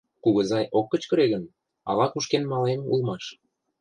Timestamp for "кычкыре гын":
0.91-1.43